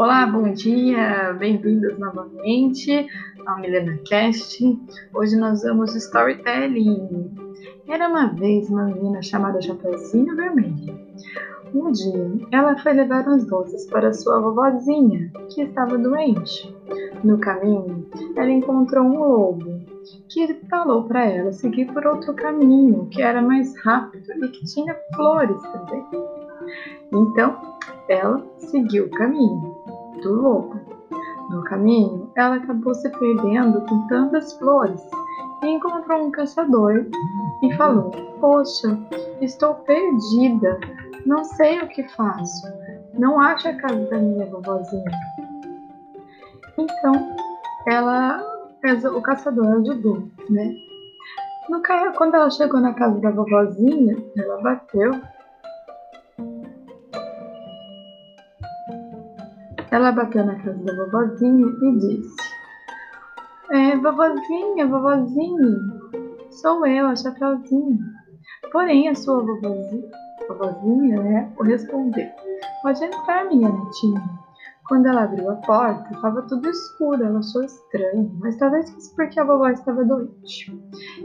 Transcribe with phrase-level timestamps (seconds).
[0.00, 3.06] Olá, bom dia, bem-vindos novamente
[3.44, 4.64] ao Milena Cast.
[5.12, 7.30] Hoje nós vamos storytelling.
[7.86, 10.98] Era uma vez uma menina chamada Chapeuzinho Vermelho.
[11.74, 16.74] Um dia, ela foi levar uns doces para sua vovozinha, que estava doente.
[17.22, 19.82] No caminho, ela encontrou um lobo,
[20.30, 24.96] que falou para ela seguir por outro caminho, que era mais rápido e que tinha
[25.14, 26.06] flores também.
[27.12, 27.60] Então,
[28.08, 29.79] ela seguiu o caminho
[30.20, 30.80] do lobo.
[31.50, 35.00] No caminho, ela acabou se perdendo com tantas flores
[35.62, 37.06] e encontrou um caçador
[37.62, 38.98] e falou: Poxa,
[39.40, 40.78] estou perdida,
[41.26, 42.66] não sei o que faço,
[43.14, 45.10] não acho a casa da minha vovozinha.
[46.78, 47.36] Então,
[47.86, 48.42] ela,
[49.14, 50.72] o caçador ajudou, né?
[51.68, 51.82] No,
[52.16, 55.20] quando ela chegou na casa da vovozinha, ela bateu
[59.90, 62.36] Ela bateu na casa da vovozinha e disse:
[63.72, 65.78] É, vovozinha, vovozinha,
[66.48, 67.98] sou eu, a Chapeuzinho.
[68.70, 70.08] Porém, a sua vovozinha,
[70.48, 72.28] vovozinha né, respondeu:
[72.82, 74.22] Pode entrar, minha netinha.
[74.86, 79.40] Quando ela abriu a porta, estava tudo escuro, ela achou estranho, mas talvez fosse porque
[79.40, 80.72] a vovó estava doente.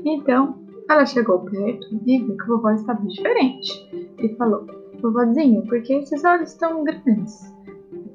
[0.03, 0.55] Então,
[0.89, 4.65] ela chegou perto e viu que a vovó estava diferente e falou:
[5.03, 7.54] Vovozinha, por que esses olhos tão grandes?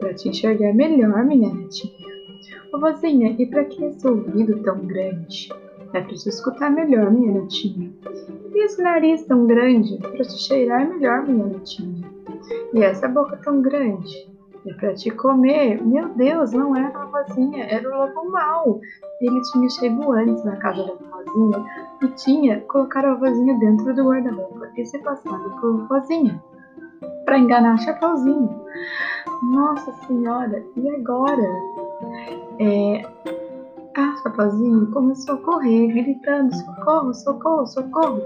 [0.00, 2.10] Para te enxergar melhor, minha netinha.
[2.72, 5.52] Vovozinha, e para que esse ouvido tão grande?
[5.92, 7.92] É para te escutar melhor, minha netinha.
[8.52, 9.98] E esse nariz tão grande?
[9.98, 12.10] Para te cheirar melhor, minha netinha.
[12.72, 14.30] E essa boca tão grande?
[14.66, 15.82] É para te comer.
[15.82, 18.80] Meu Deus, não era a vovozinha, era o lobo mau.
[19.20, 21.66] Ele tinha chegado antes na casa da vovozinha
[22.02, 26.40] e tinha colocado a vovozinha dentro do guarda-roupa e se passado por vovozinha
[27.30, 28.60] para enganar Chapeuzinho.
[29.40, 31.48] Nossa Senhora, e agora?
[32.58, 33.02] É,
[33.96, 38.20] a Chapeuzinho começou a correr, gritando: socorro, socorro, socorro.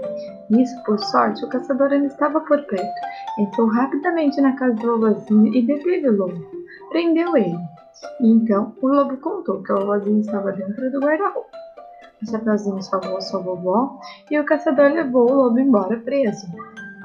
[0.49, 3.01] Nisso, por sorte, o caçador ainda estava por perto.
[3.37, 6.43] Entrou rapidamente na casa do vovozinho e deteve o lobo.
[6.89, 7.59] Prendeu ele.
[8.21, 11.55] E então o lobo contou que o vovozinho estava dentro do guarda-roupa.
[12.23, 13.99] A Chapeuzinho salvou sua vovó
[14.31, 16.47] e o caçador levou o lobo embora preso.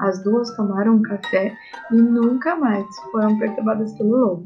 [0.01, 1.55] As duas tomaram um café
[1.91, 4.45] e nunca mais foram perturbadas pelo lobo.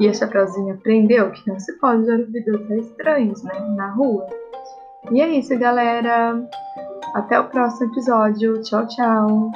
[0.00, 4.26] E a Chapeuzinho aprendeu que não se pode dar ouvidos a estranhos, né, na rua.
[5.12, 6.42] E é isso, galera.
[7.14, 8.60] Até o próximo episódio.
[8.62, 9.50] Tchau, tchau.